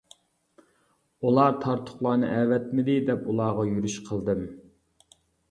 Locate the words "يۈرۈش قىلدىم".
3.75-4.43